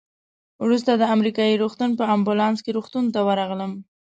وروسته 0.63 0.91
د 0.95 1.03
امریکایي 1.15 1.55
روغتون 1.63 1.89
په 1.99 2.03
امبولانس 2.15 2.57
کې 2.65 2.75
روغتون 2.77 3.05
ته 3.13 3.19
ورغلم. 3.27 3.71